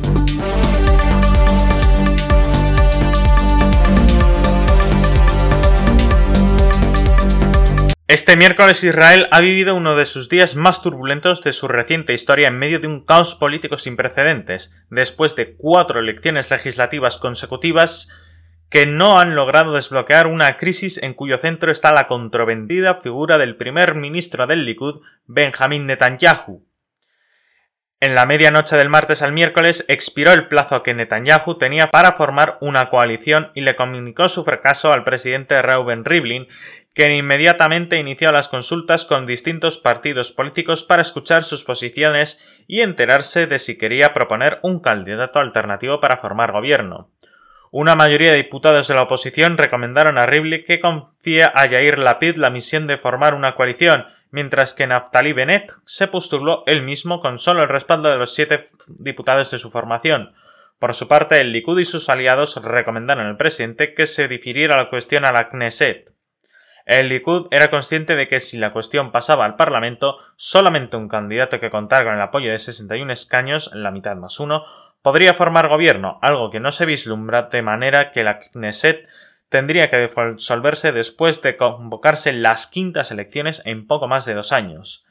Este 8.08 8.34
miércoles 8.34 8.82
Israel 8.82 9.28
ha 9.30 9.40
vivido 9.40 9.76
uno 9.76 9.94
de 9.94 10.04
sus 10.04 10.28
días 10.28 10.56
más 10.56 10.82
turbulentos 10.82 11.44
de 11.44 11.52
su 11.52 11.68
reciente 11.68 12.12
historia 12.12 12.48
en 12.48 12.58
medio 12.58 12.80
de 12.80 12.88
un 12.88 13.04
caos 13.04 13.36
político 13.36 13.76
sin 13.76 13.96
precedentes, 13.96 14.84
después 14.90 15.36
de 15.36 15.54
cuatro 15.56 16.00
elecciones 16.00 16.50
legislativas 16.50 17.18
consecutivas 17.18 18.08
que 18.70 18.86
no 18.86 19.20
han 19.20 19.34
logrado 19.34 19.74
desbloquear 19.74 20.26
una 20.26 20.56
crisis 20.56 21.02
en 21.02 21.12
cuyo 21.12 21.36
centro 21.36 21.70
está 21.70 21.92
la 21.92 22.06
controvendida 22.06 23.00
figura 23.00 23.36
del 23.36 23.56
primer 23.56 23.94
ministro 23.94 24.46
del 24.46 24.64
Likud, 24.64 25.02
Benjamin 25.26 25.86
Netanyahu, 25.86 26.64
en 28.02 28.14
la 28.14 28.24
medianoche 28.24 28.76
del 28.76 28.88
martes 28.88 29.20
al 29.20 29.32
miércoles 29.32 29.84
expiró 29.88 30.32
el 30.32 30.48
plazo 30.48 30.82
que 30.82 30.94
Netanyahu 30.94 31.58
tenía 31.58 31.90
para 31.90 32.12
formar 32.12 32.56
una 32.62 32.88
coalición 32.88 33.50
y 33.54 33.60
le 33.60 33.76
comunicó 33.76 34.30
su 34.30 34.42
fracaso 34.42 34.94
al 34.94 35.04
presidente 35.04 35.60
Reuben 35.60 36.06
Rivlin, 36.06 36.48
quien 36.94 37.12
inmediatamente 37.12 37.98
inició 37.98 38.32
las 38.32 38.48
consultas 38.48 39.04
con 39.04 39.26
distintos 39.26 39.76
partidos 39.76 40.32
políticos 40.32 40.82
para 40.82 41.02
escuchar 41.02 41.44
sus 41.44 41.62
posiciones 41.62 42.42
y 42.66 42.80
enterarse 42.80 43.46
de 43.46 43.58
si 43.58 43.76
quería 43.76 44.14
proponer 44.14 44.60
un 44.62 44.80
candidato 44.80 45.38
alternativo 45.38 46.00
para 46.00 46.16
formar 46.16 46.52
gobierno. 46.52 47.10
Una 47.72 47.94
mayoría 47.94 48.32
de 48.32 48.38
diputados 48.38 48.88
de 48.88 48.94
la 48.94 49.02
oposición 49.02 49.56
recomendaron 49.56 50.18
a 50.18 50.26
Rivlin 50.26 50.64
que 50.66 50.80
confíe 50.80 51.44
a 51.44 51.66
Yair 51.66 52.00
Lapid 52.00 52.34
la 52.34 52.50
misión 52.50 52.88
de 52.88 52.98
formar 52.98 53.32
una 53.32 53.54
coalición, 53.54 54.06
mientras 54.32 54.74
que 54.74 54.88
Naftali 54.88 55.32
Bennett 55.32 55.72
se 55.84 56.08
postuló 56.08 56.64
él 56.66 56.82
mismo 56.82 57.20
con 57.20 57.38
solo 57.38 57.62
el 57.62 57.68
respaldo 57.68 58.10
de 58.10 58.18
los 58.18 58.34
siete 58.34 58.66
diputados 58.88 59.52
de 59.52 59.60
su 59.60 59.70
formación. 59.70 60.34
Por 60.80 60.94
su 60.94 61.06
parte, 61.06 61.40
el 61.40 61.52
Likud 61.52 61.78
y 61.78 61.84
sus 61.84 62.08
aliados 62.08 62.56
recomendaron 62.60 63.26
al 63.26 63.36
presidente 63.36 63.94
que 63.94 64.06
se 64.06 64.26
difiriera 64.26 64.76
la 64.76 64.90
cuestión 64.90 65.24
a 65.24 65.30
la 65.30 65.50
Knesset. 65.50 66.12
El 66.86 67.08
Likud 67.08 67.46
era 67.52 67.70
consciente 67.70 68.16
de 68.16 68.26
que 68.26 68.40
si 68.40 68.56
la 68.58 68.72
cuestión 68.72 69.12
pasaba 69.12 69.44
al 69.44 69.54
Parlamento, 69.54 70.18
solamente 70.34 70.96
un 70.96 71.08
candidato 71.08 71.60
que 71.60 71.70
contara 71.70 72.04
con 72.04 72.14
el 72.14 72.20
apoyo 72.20 72.50
de 72.50 72.58
61 72.58 73.12
escaños, 73.12 73.70
la 73.74 73.92
mitad 73.92 74.16
más 74.16 74.40
uno, 74.40 74.64
podría 75.02 75.34
formar 75.34 75.68
gobierno, 75.68 76.18
algo 76.22 76.50
que 76.50 76.60
no 76.60 76.72
se 76.72 76.86
vislumbra 76.86 77.42
de 77.42 77.62
manera 77.62 78.12
que 78.12 78.24
la 78.24 78.38
Knesset 78.38 79.08
tendría 79.48 79.90
que 79.90 80.08
disolverse 80.08 80.92
después 80.92 81.42
de 81.42 81.56
convocarse 81.56 82.32
las 82.32 82.66
quintas 82.66 83.10
elecciones 83.10 83.62
en 83.64 83.86
poco 83.86 84.08
más 84.08 84.24
de 84.24 84.34
dos 84.34 84.52
años. 84.52 85.06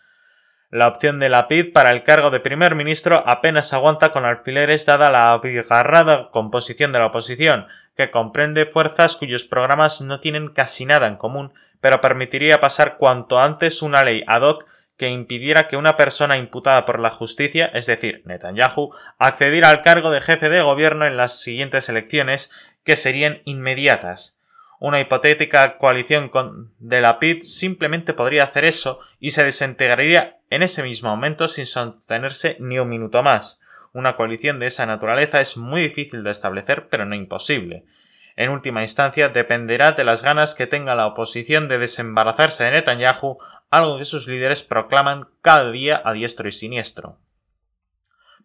La 0.72 0.88
opción 0.88 1.18
de 1.20 1.30
Lapid 1.30 1.74
para 1.74 1.92
el 1.92 2.04
cargo 2.04 2.30
de 2.30 2.40
primer 2.40 2.76
ministro 2.76 3.24
apenas 3.26 3.74
aguanta 3.74 4.12
con 4.12 4.24
alfileres 4.24 4.86
dada 4.86 5.10
la 5.10 5.32
abigarrada 5.32 6.30
composición 6.30 6.92
de 6.92 7.00
la 7.00 7.08
oposición, 7.08 7.68
que 7.98 8.12
comprende 8.12 8.68
fuerzas 8.68 9.16
cuyos 9.16 9.44
programas 9.44 10.00
no 10.02 10.20
tienen 10.20 10.50
casi 10.50 10.86
nada 10.86 11.08
en 11.08 11.18
común, 11.18 11.54
pero 11.82 12.02
permitiría 12.02 12.60
pasar 12.60 12.98
cuanto 12.98 13.40
antes 13.40 13.82
una 13.82 14.04
ley 14.04 14.24
ad 14.28 14.44
hoc 14.44 14.66
que 15.00 15.10
impidiera 15.10 15.70
que 15.70 15.78
una 15.78 15.96
persona 15.96 16.38
imputada 16.38 16.86
por 16.86 17.00
la 17.00 17.10
justicia, 17.10 17.68
es 17.68 17.86
decir, 17.86 18.22
Netanyahu, 18.26 18.94
accediera 19.18 19.70
al 19.70 19.82
cargo 19.82 20.12
de 20.12 20.20
jefe 20.20 20.50
de 20.50 20.62
gobierno 20.62 21.08
en 21.08 21.16
las 21.16 21.42
siguientes 21.42 21.88
elecciones, 21.88 22.52
que 22.84 22.98
serían 22.98 23.42
inmediatas. 23.46 24.44
Una 24.78 25.00
hipotética 25.00 25.78
coalición 25.78 26.32
de 26.80 27.00
la 27.00 27.18
PID 27.18 27.44
simplemente 27.44 28.14
podría 28.14 28.44
hacer 28.44 28.66
eso 28.66 29.00
y 29.22 29.32
se 29.32 29.46
desintegraría 29.46 30.40
en 30.50 30.64
ese 30.64 30.84
mismo 30.84 31.10
momento 31.10 31.48
sin 31.48 31.66
sostenerse 31.66 32.58
ni 32.60 32.78
un 32.78 32.90
minuto 32.90 33.24
más. 33.24 33.64
Una 33.94 34.18
coalición 34.18 34.60
de 34.60 34.68
esa 34.68 34.86
naturaleza 34.86 35.40
es 35.40 35.56
muy 35.56 35.82
difícil 35.82 36.24
de 36.26 36.32
establecer, 36.32 36.90
pero 36.90 37.06
no 37.06 37.16
imposible. 37.16 37.86
En 38.40 38.50
última 38.52 38.84
instancia, 38.84 39.28
dependerá 39.28 39.92
de 39.92 40.04
las 40.04 40.24
ganas 40.24 40.56
que 40.56 40.68
tenga 40.68 40.96
la 40.96 41.08
oposición 41.08 41.68
de 41.68 41.78
desembarazarse 41.78 42.64
de 42.64 42.72
Netanyahu, 42.72 43.38
algo 43.70 43.98
que 43.98 44.06
sus 44.06 44.28
líderes 44.28 44.64
proclaman 44.64 45.28
cada 45.42 45.72
día 45.72 46.02
a 46.04 46.14
diestro 46.14 46.48
y 46.48 46.52
siniestro 46.52 47.18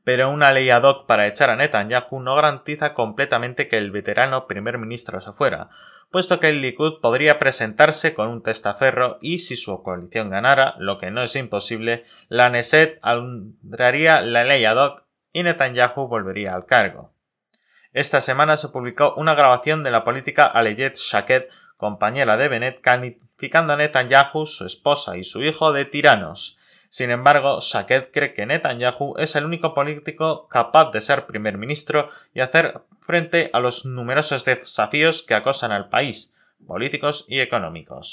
pero 0.05 0.31
una 0.31 0.53
ley 0.53 0.71
ad 0.71 0.83
hoc 0.83 1.07
para 1.07 1.27
echar 1.27 1.51
a 1.51 1.57
Netanyahu 1.57 2.21
no 2.21 2.37
garantiza 2.37 2.93
completamente 2.93 3.69
que 3.69 3.79
el 3.79 3.91
veterano 3.91 4.47
primer 4.47 4.79
ministro 4.79 5.21
se 5.21 5.33
fuera, 5.33 5.71
puesto 6.11 6.39
que 6.39 6.51
el 6.51 6.61
Likud 6.61 7.01
podría 7.01 7.39
presentarse 7.39 8.15
con 8.15 8.29
un 8.29 8.43
testaferro 8.43 9.19
y 9.23 9.39
si 9.39 9.57
su 9.57 9.83
coalición 9.83 10.29
ganara, 10.29 10.75
lo 10.79 10.99
que 10.99 11.11
no 11.11 11.23
es 11.23 11.35
imposible, 11.37 12.05
la 12.29 12.51
Neset 12.51 12.99
alumbraría 13.03 14.21
la 14.21 14.45
ley 14.45 14.65
ad 14.67 14.77
hoc 14.77 15.05
y 15.33 15.43
Netanyahu 15.43 16.07
volvería 16.07 16.55
al 16.55 16.67
cargo. 16.67 17.13
Esta 17.95 18.21
semana 18.21 18.57
se 18.57 18.71
publicó 18.71 19.15
una 19.15 19.37
grabación 19.37 19.85
de 19.85 19.93
la 19.93 20.03
política 20.03 20.47
Aleyet 20.47 20.97
Shaked, 20.97 21.45
compañera 21.77 22.37
de 22.37 22.49
Bennett, 22.49 22.81
calificando 22.81 23.73
a 23.73 23.77
Netanyahu, 23.77 24.47
su 24.47 24.67
esposa 24.67 25.17
y 25.17 25.23
su 25.23 25.45
hijo 25.45 25.73
de 25.73 25.85
tiranos. 25.85 26.59
Sin 26.89 27.13
embargo, 27.13 27.61
Shaked 27.61 28.11
cree 28.13 28.35
que 28.35 28.47
Netanyahu 28.47 29.15
es 29.19 29.37
el 29.37 29.45
único 29.45 29.75
político 29.75 30.49
capaz 30.49 30.91
de 30.91 31.01
ser 31.01 31.27
primer 31.27 31.57
ministro 31.57 32.09
y 32.35 32.41
hacer 32.41 32.81
frente 33.01 33.51
a 33.53 33.61
los 33.61 33.87
numerosos 33.87 34.45
desafíos 34.45 35.23
que 35.23 35.35
acosan 35.35 35.71
al 35.71 35.89
país, 35.89 36.37
políticos 36.67 37.27
y 37.29 37.39
económicos. 37.39 38.11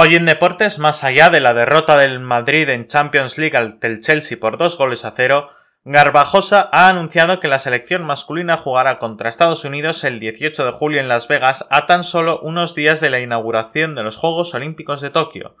Hoy 0.00 0.14
en 0.14 0.26
deportes, 0.26 0.78
más 0.78 1.02
allá 1.02 1.28
de 1.28 1.40
la 1.40 1.54
derrota 1.54 1.96
del 1.96 2.20
Madrid 2.20 2.68
en 2.68 2.86
Champions 2.86 3.36
League 3.36 3.56
al 3.56 3.80
del 3.80 4.00
Chelsea 4.00 4.38
por 4.40 4.56
dos 4.56 4.78
goles 4.78 5.04
a 5.04 5.10
cero, 5.10 5.50
Garbajosa 5.82 6.68
ha 6.70 6.88
anunciado 6.88 7.40
que 7.40 7.48
la 7.48 7.58
selección 7.58 8.04
masculina 8.04 8.56
jugará 8.58 9.00
contra 9.00 9.28
Estados 9.28 9.64
Unidos 9.64 10.04
el 10.04 10.20
18 10.20 10.66
de 10.66 10.70
julio 10.70 11.00
en 11.00 11.08
Las 11.08 11.26
Vegas 11.26 11.66
a 11.70 11.86
tan 11.86 12.04
solo 12.04 12.38
unos 12.42 12.76
días 12.76 13.00
de 13.00 13.10
la 13.10 13.18
inauguración 13.18 13.96
de 13.96 14.04
los 14.04 14.16
Juegos 14.16 14.54
Olímpicos 14.54 15.00
de 15.00 15.10
Tokio. 15.10 15.56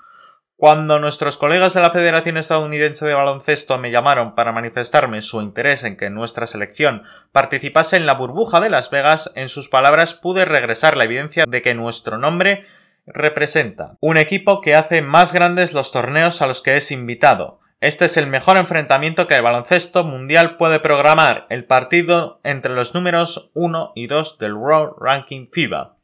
Cuando 0.54 1.00
nuestros 1.00 1.36
colegas 1.36 1.74
de 1.74 1.80
la 1.80 1.90
Federación 1.90 2.36
Estadounidense 2.36 3.06
de 3.06 3.14
Baloncesto 3.14 3.76
me 3.78 3.90
llamaron 3.90 4.36
para 4.36 4.52
manifestarme 4.52 5.20
su 5.20 5.42
interés 5.42 5.82
en 5.82 5.96
que 5.96 6.10
nuestra 6.10 6.46
selección 6.46 7.02
participase 7.32 7.96
en 7.96 8.06
la 8.06 8.14
burbuja 8.14 8.60
de 8.60 8.70
Las 8.70 8.88
Vegas, 8.90 9.32
en 9.34 9.48
sus 9.48 9.68
palabras 9.68 10.14
pude 10.14 10.44
regresar 10.44 10.96
la 10.96 11.04
evidencia 11.04 11.44
de 11.48 11.60
que 11.60 11.74
nuestro 11.74 12.18
nombre 12.18 12.64
representa 13.12 13.96
un 14.00 14.16
equipo 14.16 14.60
que 14.60 14.74
hace 14.74 15.02
más 15.02 15.32
grandes 15.32 15.72
los 15.72 15.92
torneos 15.92 16.42
a 16.42 16.46
los 16.46 16.62
que 16.62 16.76
es 16.76 16.90
invitado, 16.90 17.60
este 17.80 18.06
es 18.06 18.16
el 18.16 18.26
mejor 18.26 18.56
enfrentamiento 18.56 19.28
que 19.28 19.36
el 19.36 19.42
baloncesto 19.42 20.02
mundial 20.02 20.56
puede 20.56 20.80
programar, 20.80 21.46
el 21.48 21.64
partido 21.64 22.40
entre 22.42 22.74
los 22.74 22.92
números 22.92 23.52
1 23.54 23.92
y 23.94 24.08
2 24.08 24.38
del 24.38 24.54
World 24.54 24.94
Ranking 24.98 25.46
FIBA. 25.52 25.94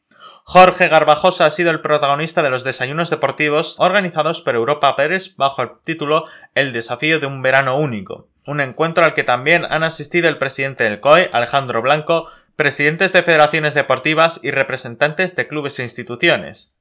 Jorge 0.45 0.87
Garbajosa 0.87 1.47
ha 1.47 1.51
sido 1.51 1.73
el 1.73 1.81
protagonista 1.81 2.45
de 2.45 2.51
los 2.51 2.63
desayunos 2.63 3.11
deportivos 3.11 3.75
organizados 3.81 4.41
por 4.41 4.55
Europa 4.55 4.95
Pérez 4.95 5.37
bajo 5.37 5.63
el 5.63 5.71
título 5.83 6.27
El 6.55 6.73
desafío 6.73 7.19
de 7.19 7.27
un 7.27 7.43
verano 7.43 7.77
único, 7.77 8.29
un 8.47 8.61
encuentro 8.61 9.05
al 9.05 9.15
que 9.15 9.25
también 9.25 9.65
han 9.65 9.83
asistido 9.83 10.29
el 10.29 10.39
presidente 10.39 10.85
del 10.85 11.01
COE, 11.01 11.29
Alejandro 11.33 11.83
Blanco, 11.83 12.29
presidentes 12.55 13.13
de 13.13 13.25
federaciones 13.25 13.75
deportivas 13.75 14.39
y 14.45 14.53
representantes 14.53 15.35
de 15.35 15.49
clubes 15.49 15.81
e 15.81 15.83
instituciones. 15.83 16.79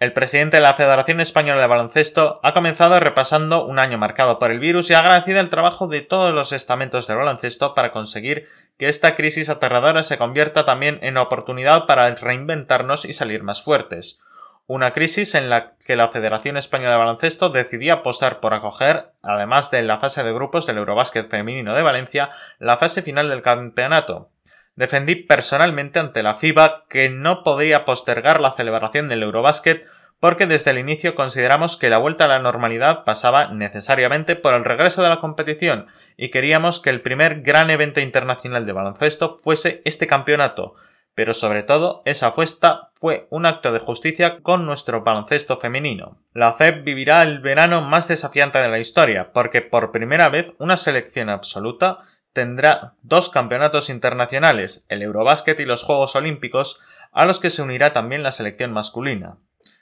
El 0.00 0.12
presidente 0.12 0.58
de 0.58 0.62
la 0.62 0.74
Federación 0.74 1.20
Española 1.20 1.60
de 1.60 1.66
Baloncesto 1.66 2.38
ha 2.44 2.54
comenzado 2.54 3.00
repasando 3.00 3.66
un 3.66 3.80
año 3.80 3.98
marcado 3.98 4.38
por 4.38 4.52
el 4.52 4.60
virus 4.60 4.88
y 4.88 4.94
ha 4.94 5.00
agradecido 5.00 5.40
el 5.40 5.48
trabajo 5.48 5.88
de 5.88 6.02
todos 6.02 6.32
los 6.32 6.52
estamentos 6.52 7.08
del 7.08 7.16
baloncesto 7.16 7.74
para 7.74 7.90
conseguir 7.90 8.46
que 8.78 8.88
esta 8.88 9.16
crisis 9.16 9.50
aterradora 9.50 10.04
se 10.04 10.16
convierta 10.16 10.64
también 10.64 11.00
en 11.02 11.16
oportunidad 11.16 11.86
para 11.86 12.14
reinventarnos 12.14 13.06
y 13.06 13.12
salir 13.12 13.42
más 13.42 13.60
fuertes. 13.60 14.22
Una 14.68 14.92
crisis 14.92 15.34
en 15.34 15.50
la 15.50 15.72
que 15.84 15.96
la 15.96 16.10
Federación 16.10 16.56
Española 16.56 16.92
de 16.92 16.98
Baloncesto 16.98 17.50
decidió 17.50 17.94
apostar 17.94 18.38
por 18.38 18.54
acoger, 18.54 19.10
además 19.20 19.72
de 19.72 19.82
la 19.82 19.98
fase 19.98 20.22
de 20.22 20.32
grupos 20.32 20.64
del 20.66 20.78
Eurobásquet 20.78 21.28
femenino 21.28 21.74
de 21.74 21.82
Valencia, 21.82 22.30
la 22.60 22.78
fase 22.78 23.02
final 23.02 23.28
del 23.28 23.42
campeonato, 23.42 24.30
defendí 24.78 25.16
personalmente 25.16 25.98
ante 25.98 26.22
la 26.22 26.36
FIBA 26.36 26.84
que 26.88 27.10
no 27.10 27.42
podría 27.42 27.84
postergar 27.84 28.40
la 28.40 28.52
celebración 28.52 29.08
del 29.08 29.24
Eurobásquet 29.24 29.84
porque 30.20 30.46
desde 30.46 30.70
el 30.70 30.78
inicio 30.78 31.16
consideramos 31.16 31.76
que 31.76 31.90
la 31.90 31.98
vuelta 31.98 32.26
a 32.26 32.28
la 32.28 32.38
normalidad 32.38 33.04
pasaba 33.04 33.48
necesariamente 33.48 34.36
por 34.36 34.54
el 34.54 34.64
regreso 34.64 35.02
de 35.02 35.08
la 35.08 35.20
competición 35.20 35.86
y 36.16 36.30
queríamos 36.30 36.78
que 36.80 36.90
el 36.90 37.02
primer 37.02 37.42
gran 37.42 37.70
evento 37.70 38.00
internacional 38.00 38.66
de 38.66 38.72
baloncesto 38.72 39.36
fuese 39.42 39.82
este 39.84 40.06
campeonato, 40.06 40.74
pero 41.16 41.34
sobre 41.34 41.64
todo 41.64 42.02
esa 42.04 42.30
fuesta 42.30 42.90
fue 42.94 43.26
un 43.30 43.46
acto 43.46 43.72
de 43.72 43.80
justicia 43.80 44.38
con 44.42 44.64
nuestro 44.64 45.02
baloncesto 45.02 45.58
femenino. 45.58 46.22
La 46.32 46.52
FEB 46.52 46.84
vivirá 46.84 47.22
el 47.22 47.40
verano 47.40 47.80
más 47.80 48.06
desafiante 48.06 48.58
de 48.58 48.68
la 48.68 48.78
historia, 48.78 49.32
porque 49.32 49.60
por 49.60 49.90
primera 49.90 50.28
vez 50.28 50.54
una 50.58 50.76
selección 50.76 51.30
absoluta 51.30 51.98
tendrá 52.38 52.94
dos 53.02 53.30
campeonatos 53.30 53.90
internacionales, 53.90 54.86
el 54.90 55.02
Eurobásquet 55.02 55.58
y 55.58 55.64
los 55.64 55.82
Juegos 55.82 56.14
Olímpicos, 56.14 56.80
a 57.10 57.24
los 57.24 57.40
que 57.40 57.50
se 57.50 57.62
unirá 57.62 57.92
también 57.92 58.22
la 58.22 58.30
selección 58.30 58.72
masculina. 58.72 59.38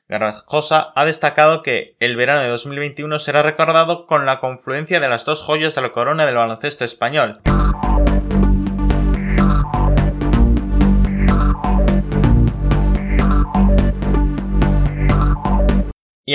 Garrajosa 0.08 0.90
ha 0.94 1.04
destacado 1.04 1.62
que 1.62 1.96
el 2.00 2.16
verano 2.16 2.40
de 2.40 2.48
2021 2.48 3.18
será 3.18 3.42
recordado 3.42 4.06
con 4.06 4.25
la 4.25 4.40
confluencia 4.40 5.00
de 5.00 5.08
las 5.10 5.26
dos 5.26 5.42
joyas 5.42 5.75
de 5.75 5.82
la 5.82 5.92
corona 5.92 6.25
del 6.25 6.36
baloncesto 6.36 6.86
español. 6.86 7.42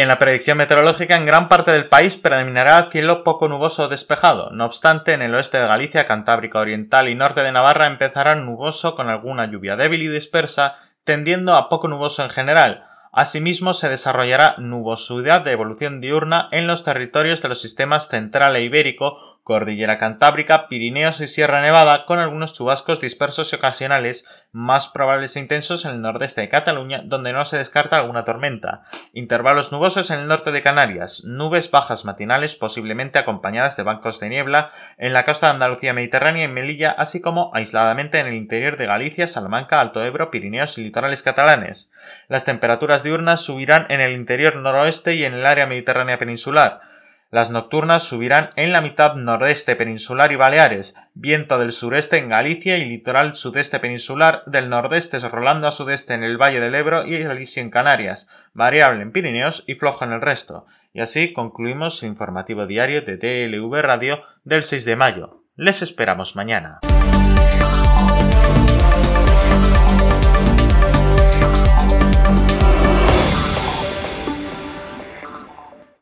En 0.02 0.08
la 0.08 0.20
predicción 0.20 0.58
meteorológica 0.58 1.16
en 1.16 1.26
gran 1.26 1.48
parte 1.48 1.72
del 1.72 1.88
país 1.88 2.16
predominará 2.18 2.90
cielo 2.92 3.24
poco 3.24 3.48
nuboso 3.48 3.84
o 3.84 3.88
despejado. 3.88 4.50
No 4.52 4.66
obstante, 4.66 5.14
en 5.14 5.22
el 5.22 5.36
oeste 5.36 5.60
de 5.60 5.68
Galicia, 5.68 6.08
Cantábrica 6.08 6.60
Oriental 6.60 7.08
y 7.08 7.16
norte 7.16 7.42
de 7.42 7.52
Navarra 7.52 7.88
empezará 7.88 8.36
nuboso 8.36 8.96
con 8.96 9.10
alguna 9.10 9.46
lluvia 9.46 9.76
débil 9.76 10.02
y 10.02 10.08
dispersa, 10.08 10.76
tendiendo 11.04 11.56
a 11.56 11.70
poco 11.70 11.88
nuboso 11.88 12.24
en 12.24 12.30
general. 12.32 12.84
Asimismo, 13.12 13.74
se 13.74 13.90
desarrollará 13.90 14.56
nubosidad 14.58 15.44
de 15.44 15.52
evolución 15.52 16.02
diurna 16.02 16.48
en 16.52 16.66
los 16.66 16.84
territorios 16.84 17.42
de 17.42 17.50
los 17.50 17.62
sistemas 17.62 18.08
central 18.08 18.56
e 18.56 18.64
ibérico, 18.64 19.31
Cordillera 19.44 19.98
Cantábrica, 19.98 20.68
Pirineos 20.68 21.20
y 21.20 21.28
Sierra 21.28 21.62
Nevada, 21.62 22.06
con 22.06 22.20
algunos 22.20 22.54
chubascos 22.54 23.02
dispersos 23.02 23.52
y 23.52 23.56
ocasionales, 23.56 24.30
más 24.52 24.88
probables 24.88 25.36
e 25.36 25.40
intensos 25.40 25.86
en 25.86 25.92
el 25.92 26.02
nordeste 26.02 26.42
de 26.42 26.50
Cataluña, 26.50 27.02
donde 27.06 27.34
no 27.34 27.44
se 27.46 27.58
descarta 27.58 27.98
alguna 27.98 28.24
tormenta. 28.24 28.82
Intervalos 29.14 29.72
nubosos 29.72 30.12
en 30.12 30.20
el 30.20 30.28
norte 30.28 30.52
de 30.52 30.62
Canarias, 30.62 31.24
nubes 31.26 31.72
bajas 31.72 32.06
matinales, 32.06 32.56
posiblemente 32.56 33.18
acompañadas 33.18 33.78
de 33.78 33.84
bancos 33.84 34.20
de 34.20 34.30
niebla, 34.30 34.70
en 34.98 35.14
la 35.14 35.26
costa 35.26 35.48
de 35.48 35.54
Andalucía 35.54 35.94
Mediterránea 35.94 36.46
y 36.46 36.48
Melilla, 36.48 36.92
así 36.92 37.20
como 37.20 37.52
aisladamente 37.56 38.20
en 38.20 38.28
el 38.28 38.36
interior 38.36 38.78
de 38.78 38.86
Galicia, 38.86 39.28
Salamanca, 39.28 39.82
Alto 39.82 40.04
Ebro, 40.06 40.30
Pirineos 40.30 40.78
y 40.78 40.84
litorales 40.84 41.24
catalanes. 41.24 41.94
Las 42.28 42.46
temperaturas 42.46 43.04
diurnas 43.04 43.42
subirán 43.42 43.88
en 43.90 44.02
el 44.02 44.14
interior 44.14 44.56
noroeste 44.56 45.16
y 45.16 45.26
en 45.26 45.34
el 45.34 45.46
área 45.46 45.66
mediterránea 45.66 46.20
peninsular. 46.20 46.91
Las 47.32 47.50
nocturnas 47.50 48.04
subirán 48.04 48.50
en 48.58 48.74
la 48.74 48.82
mitad 48.82 49.16
nordeste 49.16 49.78
peninsular 49.78 50.34
y 50.34 50.36
Baleares, 50.36 50.98
viento 51.14 51.58
del 51.60 51.72
sureste 51.72 52.18
en 52.18 52.28
Galicia 52.28 52.78
y 52.78 52.84
litoral 52.84 53.38
sudeste 53.38 53.80
peninsular, 53.80 54.44
del 54.48 54.68
nordeste 54.68 55.18
rolando 55.20 55.66
a 55.66 55.72
sudeste 55.72 56.14
en 56.14 56.26
el 56.26 56.36
Valle 56.36 56.60
del 56.60 56.76
Ebro 56.76 57.06
y 57.06 57.18
Galicia 57.20 57.64
en 57.64 57.70
Canarias, 57.70 58.30
variable 58.54 59.02
en 59.02 59.14
Pirineos 59.14 59.64
y 59.66 59.76
flojo 59.76 60.04
en 60.04 60.12
el 60.12 60.20
resto. 60.20 60.66
Y 60.92 61.00
así 61.00 61.32
concluimos 61.32 62.04
el 62.04 62.10
informativo 62.10 62.68
diario 62.68 63.02
de 63.02 63.16
DLV 63.16 63.82
Radio 63.82 64.24
del 64.44 64.64
6 64.64 64.84
de 64.84 64.96
mayo. 64.98 65.46
Les 65.56 65.82
esperamos 65.82 66.36
mañana. 66.36 66.82